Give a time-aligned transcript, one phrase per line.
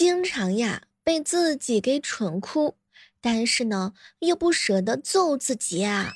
[0.00, 2.74] 经常呀被自己给蠢哭，
[3.20, 6.14] 但是呢又不舍得揍自己啊。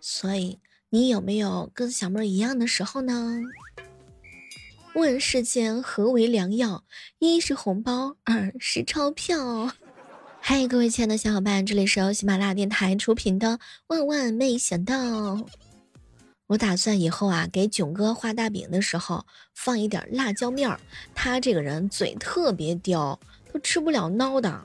[0.00, 0.58] 所以
[0.88, 3.42] 你有没有跟小妹儿一样的时候呢？
[4.94, 6.82] 问世间何为良药？
[7.18, 9.72] 一是红包，二是钞票。
[10.40, 14.94] 嗨，各位亲爱的小伙伴，这里是由喜马拉雅电台出品的《万万没想到》。
[16.50, 19.24] 我打算以后啊，给囧哥画大饼的时候
[19.54, 20.80] 放一点辣椒面儿。
[21.14, 23.20] 他这个人嘴特别刁，
[23.52, 24.60] 都吃不了孬的。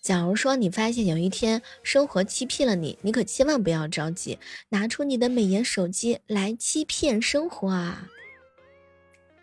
[0.00, 4.38] 假如说你发现有一天生活欺骗了你，你可千万不要着急，
[4.70, 8.08] 拿出你的美颜手机来欺骗生活啊！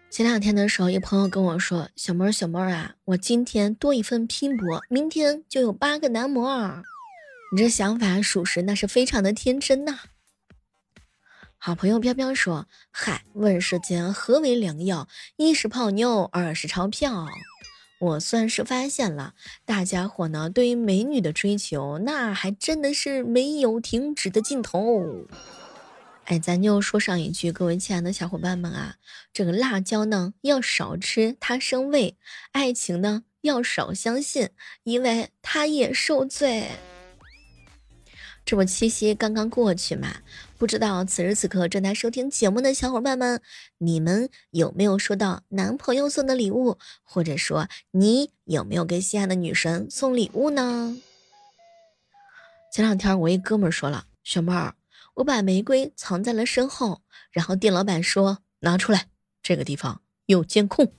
[0.10, 6.84] 前两天的时候，一朋友跟我说：“小妹儿，小妹儿啊，我今天多一份拼搏，明天就有八个男模。”
[7.54, 10.00] 你这想法属实，那是非常的天真呐。
[11.66, 15.08] 好朋友飘飘说：“嗨，问世间何为良药？
[15.36, 17.26] 一是泡妞，二是钞票。”
[17.98, 19.34] 我算是发现了，
[19.66, 25.26] 大家伙呢对于美女的追求，那还真的是没有停止的尽头。
[26.26, 28.98] 哎，咱就说上一句，各位亲爱的小伙伴们啊，
[29.34, 32.16] 这个辣椒呢要少吃，它生胃；
[32.52, 34.52] 爱情呢要少相信，
[34.84, 36.68] 因为它也受罪。
[38.46, 40.18] 这不七夕刚刚过去嘛，
[40.60, 43.42] 不知道此时此刻正在收听节目的小伙伴们，
[43.80, 50.96] 你们有没有收到男朋友送的礼物，或者说你有没有给心爱的女神送礼物呢？
[52.72, 54.76] 前两天我一哥们说了，小妹儿。
[55.16, 57.02] 我把玫瑰藏在了身后，
[57.32, 59.08] 然后店老板说：“拿出来，
[59.42, 60.92] 这个地方有监控。”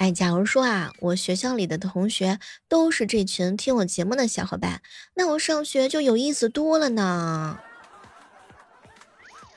[0.00, 4.80] 哎，假如说啊，我学校里的同学都是这群听我节目的小伙伴，
[5.12, 7.58] 那我上学就有意思多了呢。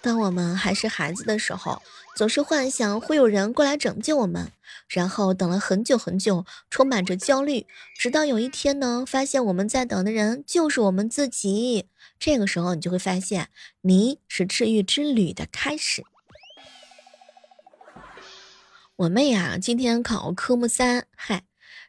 [0.02, 1.82] 当我们还是孩子的时候，
[2.18, 4.52] 总是幻想会有人过来拯救我们，
[4.90, 7.66] 然后等了很久很久，充满着焦虑，
[7.98, 11.88] 直到有一天呢，发现我们在等的人就是我们自己。
[12.20, 13.48] 这个时候，你就会发现，
[13.80, 16.03] 你是治愈之旅的开始。
[18.96, 21.46] 我妹呀，今天考科目三，嗨，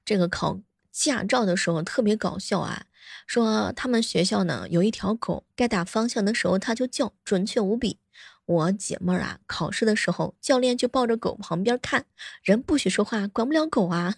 [0.06, 0.60] 这个考
[0.90, 2.86] 驾照的时候特别搞笑啊。
[3.26, 7.98] 说他们学校呢有一条狗，该打方向的时候它就叫，准确无比。
[8.46, 12.06] 我姐妹儿啊，考试的时候教练就抱着狗旁边看，
[12.42, 14.14] 人不许说话，管不了狗啊。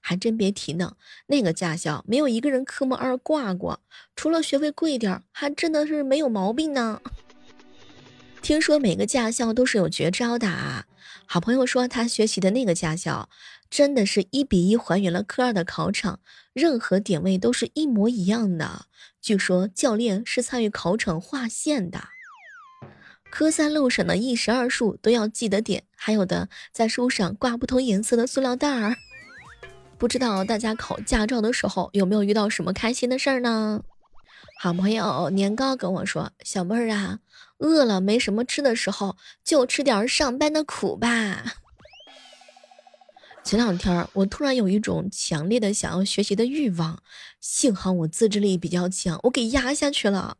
[0.00, 0.96] 还真别提呢，
[1.26, 3.80] 那个驾校没有一个人科目二挂过，
[4.16, 7.02] 除了学费贵点儿，还真的是没有毛病呢。
[8.40, 10.86] 听说每个驾校都是有绝招的啊。
[11.26, 13.28] 好朋友说他学习的那个驾校。
[13.70, 16.20] 真的是一比一还原了科二的考场，
[16.52, 18.86] 任何点位都是一模一样的。
[19.20, 22.04] 据说教练是参与考场划线的。
[23.32, 28.94] 科三路上的一十二数都要记得点，还有的在书上挂不同颜色的塑料袋儿。
[29.98, 33.82] 不知道大家考驾照的时候有没有遇到什么开心的事儿呢？
[34.60, 37.18] 好朋友年糕跟我说：“小妹儿啊，
[37.58, 41.56] 饿了没什么吃的时候，就吃点上班的苦吧。”
[43.44, 47.02] 前两天我突然有一种强烈的想要学习的欲望，
[47.40, 50.38] 幸好我自制力比较强，我给压下去了。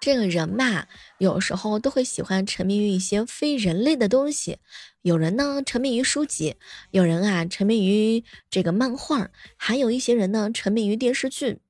[0.00, 4.58] 这个人嘛，有时候都会喜欢沉迷于一些非人类的东西。
[5.02, 6.56] 有人呢沉迷于书籍，
[6.90, 11.60] 有人啊沉迷于这个漫画，还有一些人呢沉迷于电视剧。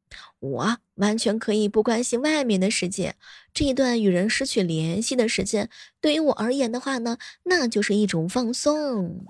[0.42, 3.14] 我完全可以不关心外面的世界。
[3.54, 5.70] 这一段与人失去联系的时间，
[6.00, 9.24] 对于我而言的话呢，那就是一种放松。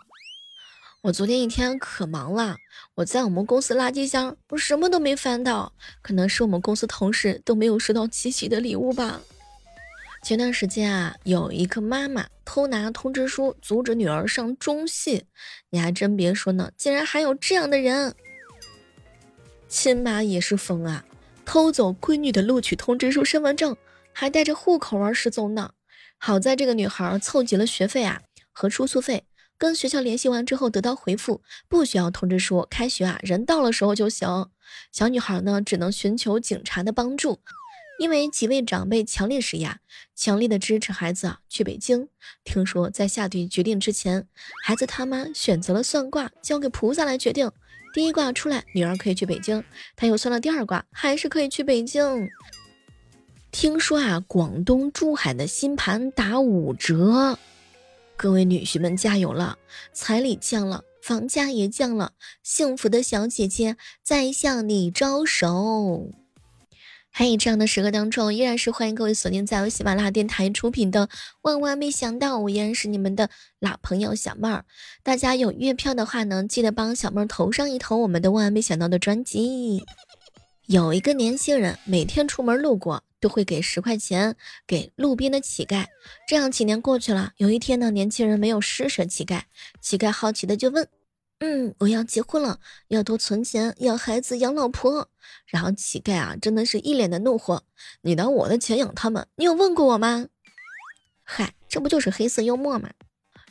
[1.02, 2.56] 我昨天一天可忙了，
[2.94, 9.20] 我在我们公司垃圾箱，我什么都没翻到，可能是我们公司同事都没有收到七夕的礼物吧。
[10.24, 15.24] 前段时间啊，有一个妈妈偷拿通知书阻止女儿上中戏，
[15.68, 18.14] 你还真别说呢，竟然还有这样的人。
[19.72, 21.02] 亲妈也是疯啊，
[21.46, 23.74] 偷走闺女的录取通知书、身份证，
[24.12, 25.72] 还带着户口儿失踪呢。
[26.18, 28.20] 好在这个女孩凑齐了学费啊
[28.52, 29.24] 和住宿费。
[29.56, 34.50] 跟学校联系完之后，得到回复，不需要通知书，开学啊，人到了时候就行。
[34.92, 37.40] 小女孩呢，只能寻求警察的帮助，
[37.98, 39.78] 因为几位长辈强烈施压，
[40.14, 42.08] 强烈的支持孩子啊去北京。
[42.44, 44.28] 听说在下定决定之前，
[44.66, 47.50] 孩子他妈选择了算卦，交给菩萨来决定。
[47.92, 49.62] 第一卦出来，女儿可以去北京，
[49.94, 52.28] 他又算了第二卦，还是可以去北京。
[53.50, 57.38] 听说啊，广东珠海的新盘打五折。
[58.16, 59.58] 各位女婿们加油了！
[59.92, 62.12] 彩礼降了，房价也降了，
[62.42, 66.21] 幸福的小姐姐在向你招手。
[67.14, 71.06] 嘿，这样的时刻当中，依然是欢迎各位锁定在由喜马拉雅电台出品的
[71.42, 73.28] 《万万没想到》，我依然是你们的
[73.60, 74.64] 老朋友小妹儿。
[75.02, 79.84] 大家有月票的话呢，记得帮小妹儿投上一投我们的《万万没想到》的专辑。
[80.64, 84.34] 有一个年轻人，每天出门路过都会给十块钱
[84.66, 85.84] 给路边的乞丐。
[86.26, 89.42] 这样几年过去了，有一天呢，年轻人没有施舍乞丐，
[89.82, 90.88] 乞丐好奇的就问。
[91.44, 95.10] 嗯，我要结婚了，要多存钱，要孩子养老婆。
[95.46, 97.64] 然后乞丐啊，真的是一脸的怒火。
[98.02, 100.28] 你拿我的钱养他们，你有问过我吗？
[101.24, 102.90] 嗨，这不就是黑色幽默吗？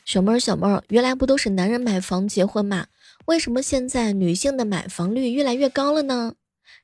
[0.06, 2.86] 小妹儿，小妹儿，原来不都是男人买房结婚吗？
[3.26, 6.36] 为什么现在女性的买房率越来越高了呢？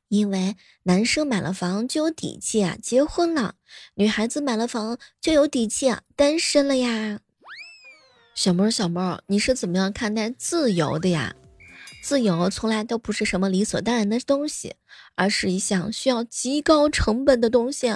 [0.08, 3.54] 因为男生买了房就有底气啊，结婚了；
[3.94, 7.20] 女孩子买了房就有底气啊，单身了呀。
[8.40, 11.34] 小猫，小猫，你是怎么样看待自由的呀？
[12.00, 14.76] 自由从来都不是什么理所当然的东西，
[15.16, 17.92] 而是一项需要极高成本的东西。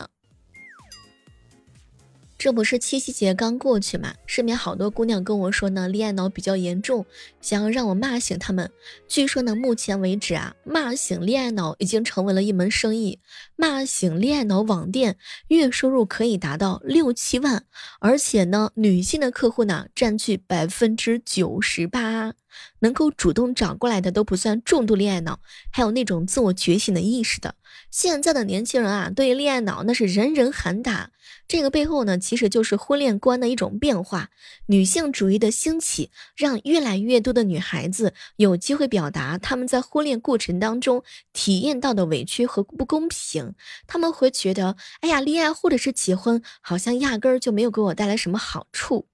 [2.43, 4.17] 这不是七夕节刚过去嘛？
[4.27, 7.07] 身边好多姑娘跟我说呢，恋爱脑比较严重，
[7.41, 8.69] 想要让我骂醒他们。
[9.07, 13.21] 据说呢，目前为止啊，骂醒恋爱脑已经成为了一门生意。
[13.55, 17.65] 骂醒恋爱脑网店月收入可以达到六七万，
[18.01, 22.33] 而且呢，女性的客户呢占据百分之九十八。
[22.81, 25.41] 能够主动找过来的都不算重度恋爱脑，
[25.71, 27.55] 还有那种自我觉醒的意识的。
[27.91, 31.11] 现在的年轻人啊，对恋爱脑那是人人喊打。
[31.49, 34.31] 这个背后呢，其实就是婚恋观的一种变化，
[34.67, 41.03] 女性主义的兴起，让越来越多的女孩子有机会表达他们在婚恋过程当中
[41.33, 43.55] 体验到的委屈和不公平。
[43.87, 49.07] 他们会觉得，哎呀，恋爱或者是结婚，好像压根儿就没有给我带来什么好处。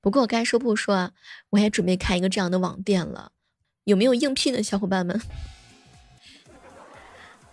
[0.00, 1.12] 不过该说不说，
[1.50, 3.32] 我也准备开一个这样的网店了，
[3.84, 5.20] 有没有应聘的小伙伴们？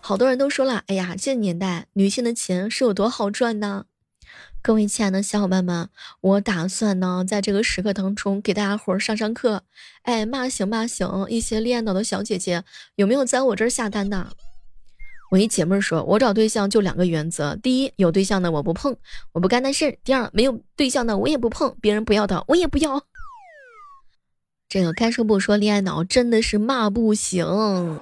[0.01, 3.85] 好多人都说了，哎呀，这年代女性的钱是有多好赚呢？
[4.61, 5.89] 各位亲爱的小伙伴们，
[6.19, 9.63] 我打算呢，在这个时刻当中给大家伙儿上上课，
[10.01, 12.63] 哎，骂醒骂醒一些恋爱脑的小姐姐，
[12.95, 14.33] 有没有在我这儿下单的？
[15.30, 18.96] 我一姐妹说，我找对象就两个原则：第一，有对象的我不碰，
[19.31, 23.04] 我不干那事儿；第二，没有对象的我也不碰，别人不要的我也不要。
[24.68, 28.00] 这个该说不说，恋爱脑真的是骂不行。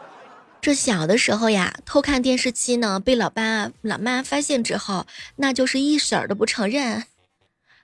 [0.62, 7.04] 这小的时候呀，偷看电视机呢，被老爸老妈发现之后，那就是一婶儿都不承认。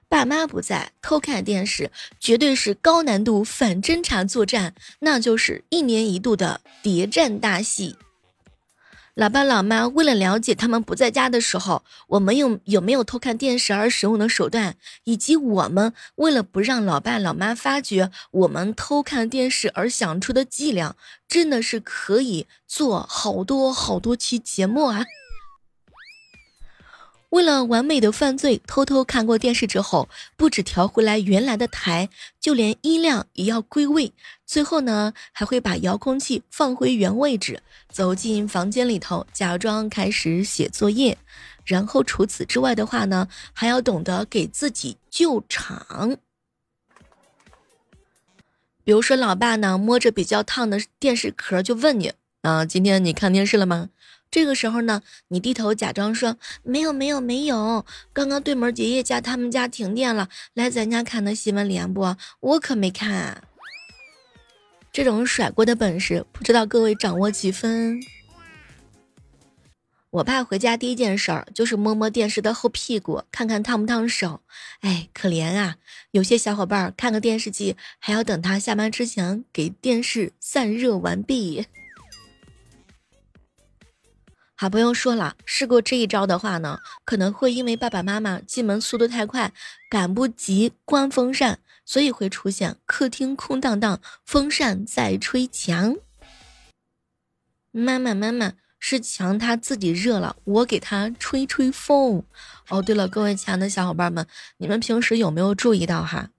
[0.10, 7.96] 爸妈不在，偷看电视绝对是高难度反侦查作战，那就是一年一度的谍战大戏。
[9.16, 20.96] 老爸老妈为了了解他们不在家的时候，我们有有没有偷看电视而使用的手段，以及我们为了不让老爸老妈发觉我们偷看电视而想出的伎俩，
[21.28, 25.06] 真的是可以做好多好多期节目啊！
[27.34, 30.08] 为了完美的犯罪，偷偷看过电视之后，
[30.38, 32.10] 不止调回来原来的台，
[32.40, 34.14] 就连音量也要归位。
[34.46, 41.18] 最后呢，还会把遥控器放回原位置，走进房间里头，假装开始写作业。
[41.66, 46.18] 然后除此之外的话呢，还要懂得给自己救场。
[48.84, 52.14] 比如说，老爸呢摸着比较烫的电视壳，就问你：
[52.44, 53.90] 啊，今天你看电视了吗？
[54.34, 63.44] 这个时候呢，你低头假装说没有没有没有，刚刚对门爷爷家他们家停电了，来咱家看的新闻联播，我可没看。
[64.92, 68.02] 这种甩锅的本事，不知道各位掌握几分？
[70.10, 74.42] 我爸回家第一件事儿就是摸摸电视的后屁股，看看烫不烫手。
[74.80, 75.76] 哎，可怜啊！
[76.10, 81.68] 有些小伙伴看个电视机，还要等他下班之前给电视散热完毕。
[84.64, 89.52] 啊，不用说了，试过这一招的话呢，可能会因为爸爸妈妈进门速度太快，
[89.90, 95.98] 赶不及关风扇，所以会出现客厅空荡荡，风扇在吹墙。
[97.72, 102.24] 妈妈，妈妈，是墙它自己热了，我给它吹吹风。
[102.70, 104.26] 哦，对了，各位亲爱的小伙伴们，
[104.60, 106.30] 你们平时有没有注意到哈？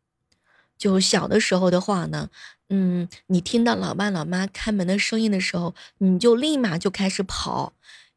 [0.79, 2.31] 就小的时候的话呢，
[2.71, 7.75] 嗯，你听到老爸老妈开门的声音的时候，你就立马就开始跑。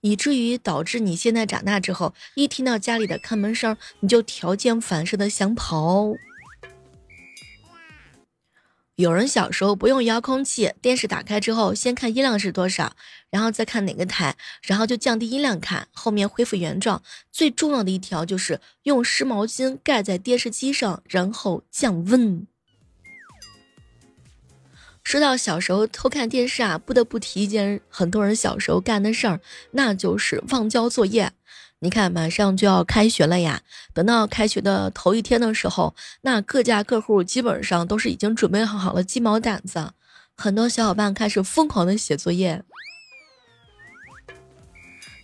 [0.07, 6.13] 以至于导致你现在长大之后，一听到家里的开门声，你就条件反射的想跑。
[8.95, 12.95] 有人小时候不用遥控器，电视打开之后，先看音量是多少，
[13.29, 17.03] 然后再看哪个台，然后就降低音量看，后面恢复原状。
[17.29, 22.47] 最重要的一条就是用湿毛巾盖在电视机上，然后降温。
[25.07, 29.39] 说到小时候偷看电视啊，不得不提一件很多人小时候干的事儿，
[29.71, 31.31] 那就是忘交作业。
[31.79, 33.61] 你看，马上就要开学了呀，
[33.93, 39.91] 等到开学的头一天的时候，那各家各户基本上都是已经准备好了鸡毛掸子，
[40.35, 42.61] 很多小伙伴开始疯狂的写作业。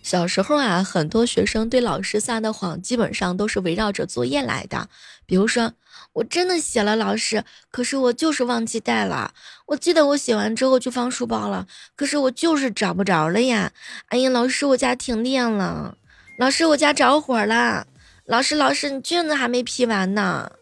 [0.04, 4.90] 小时候啊，很多学生对老师撒的谎，基本上都是围绕着作业来的。
[5.24, 5.72] 比如说，
[6.12, 9.32] 我真的写了，老师，可是我就是忘记带了。
[9.64, 13.72] 我记得我写完之后就放书包了，可是我就是找不着了呀。
[14.08, 15.96] 哎呀，老师，我家停电了。
[16.38, 17.86] 老师，我家着火了。
[18.26, 20.52] 老师，老师，你卷子还没批完呢。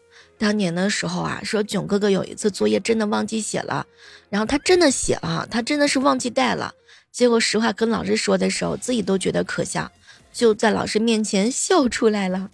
[0.43, 3.87] 当年的时候啊，说囧哥哥有一次作业真的忘记写了，
[4.29, 6.73] 然后他真的写了，他真的是忘记带了。
[7.13, 9.89] 结果实话跟老师说的时候，自己都觉得可笑，
[10.33, 12.51] 就在老师面前笑出来了。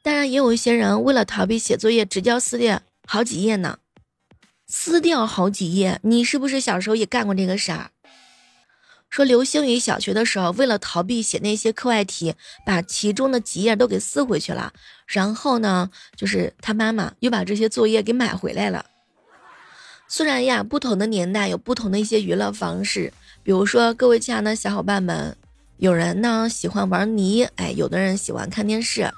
[0.00, 3.78] 当然，也有一些人为了逃避写作业，直接撕掉好几页呢。
[4.66, 7.90] 撕掉好几页，你是不是小时候也干过这个事儿？
[9.12, 14.72] 说刘星宇小学的时候，为了逃避写那些课外题，把其中的几页都给撕回去了。
[15.06, 18.86] 然后呢，就是他妈妈又把这些作业给买回来了。
[20.08, 25.36] 虽然呀，不同的年代有不同的一些娱乐方式，比如说各位亲爱的小伙伴们，
[25.76, 29.12] 有人呢喜欢玩泥，哎，有的人喜欢看电视。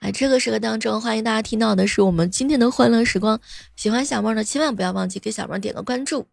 [0.00, 3.38] 哎，这个时刻当中，欢迎大家听到的是我们今天的欢乐时光。
[3.76, 6.26] 喜欢小妹的，千万不要忘记给小妹点个关注。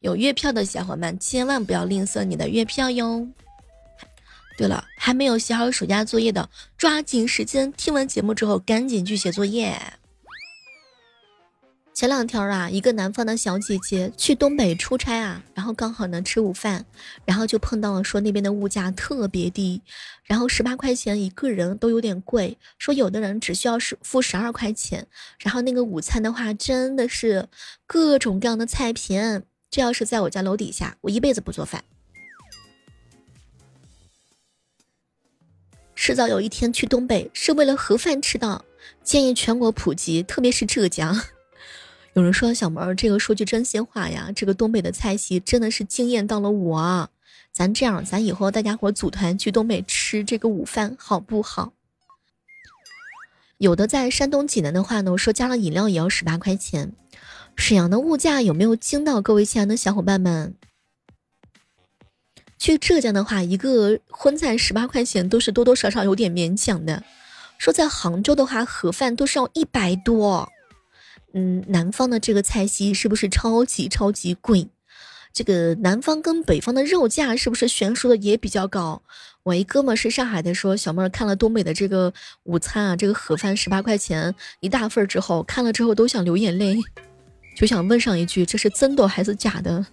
[0.00, 3.26] 有月票的小伙伴，千万不要吝啬你的月票哟。
[4.56, 9.76] 对了，还没有写好暑假作业的，抓紧时间听完节目之后，赶紧去写作业。
[11.92, 16.86] 前两天啊，一个南方的小姐姐去东北出差啊，然后刚好呢吃午饭，
[17.24, 19.82] 然后就碰到了说那边的物价特别低，
[20.22, 25.04] 然后十八块钱一个人都有点贵，说有的人只需要是付十二块钱，
[25.40, 27.48] 然后那个午餐的话真的是
[27.84, 31.84] 各种各样的菜品，这要是在我家楼底下，我一辈子不做饭。
[35.94, 38.64] 迟早有一天去东北是为了盒饭吃的，
[39.02, 41.20] 建议全国普及，特别是浙江。
[42.14, 47.10] 有人说小儿，这个说句真心话呀，这个东北的菜系真的是惊艳到了我。
[47.52, 51.74] 咱这样，咱以后大家伙组团去东北吃这个午饭好不好？
[53.58, 56.92] 有的在山东济南的话呢，我说加了饮料也要十八块钱。
[57.58, 60.54] 沈阳的物价有没有惊到各位亲爱的小伙伴们？
[62.56, 67.02] 去浙江的话，一个荤菜十八块钱都是多多少少有点勉强的。
[67.58, 70.48] 说在杭州的话，盒饭都是要一百多。
[71.34, 74.68] 嗯，南方的这个菜系是不是超级超级贵？
[75.32, 79.02] 这个南方跟北方的肉价是不是悬殊的也比较高？
[79.42, 82.12] 我一哥们是上海的，说小妹儿看了东北的这个
[82.44, 86.78] 午餐啊，这个盒饭十八块钱一大份之后，看了之后都想流眼泪，
[87.58, 89.84] 就想问上一句：这是真的还是假的？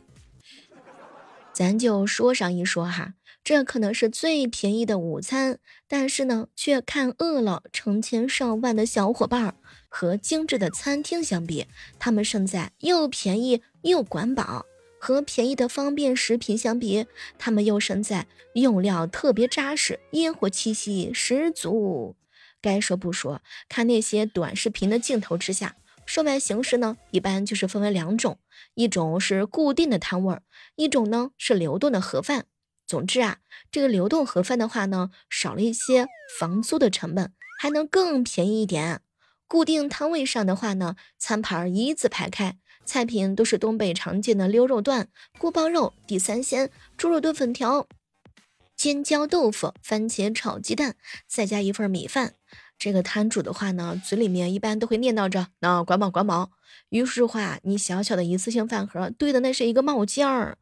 [1.52, 5.58] 咱就说上一说哈，这可能是最便宜的午餐，
[5.88, 9.56] 但是呢，却看饿了成千上万的小伙伴儿。
[9.90, 11.66] 和精致的餐厅相比，
[11.98, 14.68] 他们胜在又便宜又管饱；
[15.00, 17.08] 和便宜的方便食品相比，
[17.40, 22.16] 他们又胜在用料特别扎实，烟火气息十足。
[22.62, 28.38] 该说不说，看那些短视频的镜头之下，售卖形式呢，一般就是分为两种：
[28.76, 30.40] 一种是固定的摊位，
[30.76, 32.46] 一种呢是流动的盒饭。
[32.88, 33.40] 总之啊，
[33.72, 36.08] 这个流动盒饭的话呢，少了一些
[36.40, 39.02] 房租的成本，还能更便宜一点。
[39.48, 45.10] 固定摊位上的话呢，餐盘一字排开，菜品都是东北常见的溜肉段、
[45.40, 47.88] 锅包肉、地三鲜、猪肉炖粉条、
[48.76, 50.96] 尖椒豆腐、番茄炒鸡蛋，
[51.28, 52.36] 再加一份米饭。
[52.78, 56.52] 这个摊主的话呢，嘴里面一般都会念叨着“那管饱管饱”。
[56.90, 60.58] 于是话，你小小的一次性饭盒堆的那是一个冒尖儿。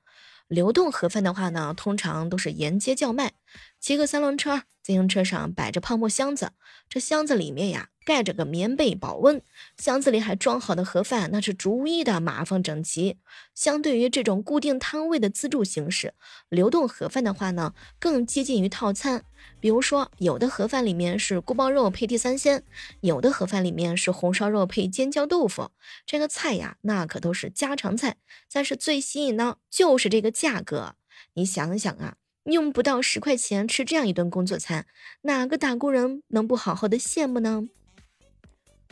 [0.47, 3.33] 流动盒饭的话呢，通常都是沿街叫卖，
[3.79, 6.51] 骑个三轮车，自行车上摆着泡沫箱子，
[6.87, 7.89] 这箱子里面呀。
[8.05, 9.41] 盖着个棉被保温，
[9.77, 13.17] 箱子里还装好的盒饭，那是逐一的码放整齐。
[13.55, 16.13] 相对于这种固定摊位的自助形式，
[16.49, 19.23] 流动盒饭的话呢，更接近于套餐。
[19.59, 22.63] 比如说，有的盒饭里面是锅包肉配地三鲜，
[23.01, 25.71] 有的盒饭里面是红烧肉配尖椒豆腐。
[26.05, 28.17] 这个菜呀，那可都是家常菜。
[28.51, 30.95] 但是最吸引呢，就是这个价格。
[31.35, 34.85] 你想想啊，用不到十块钱吃这样一顿工作餐，
[35.21, 37.67] 哪个打工人能不好好的羡慕呢？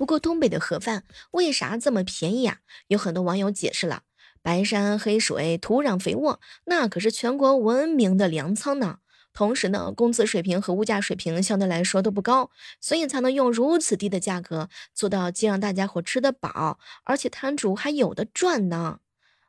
[0.02, 2.58] 不过东北的盒饭为啥这么便宜啊？
[2.88, 4.02] 有很多网友解释了：
[4.42, 8.98] 白山黑水，土壤肥沃，那可是全国闻名的粮仓呢。
[9.32, 19.02] 同时呢，工资水平和物价水平相对来说都不高，所以才能用如此低的价格做到既让大家伙吃得饱，而且摊主还有的赚呢。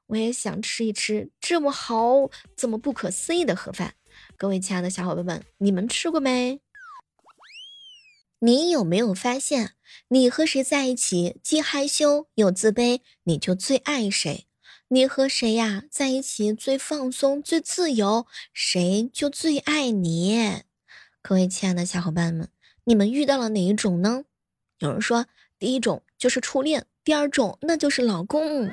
[0.08, 3.94] 我也想吃一吃这么好、这么不可思议的盒饭。
[4.36, 6.60] 各位亲爱的小伙伴们，你们吃过没？
[8.44, 9.74] 你有没有发现，
[10.08, 14.46] 你和谁在一起既害羞又自卑，你就最爱谁；
[14.88, 20.62] 你和谁呀在一起最放松、最自由，谁就最爱你。
[21.20, 22.48] 各位亲爱的小伙伴们，
[22.84, 24.24] 你们遇到了哪一种呢？
[24.78, 25.26] 有人说，
[25.58, 28.70] 第一种就是初恋，第二种那就是老公。